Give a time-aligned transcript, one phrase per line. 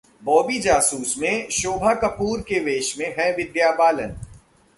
[0.23, 4.15] बॉबी जासूस में शोभा कपूर के वेश में हैं विद्या बालन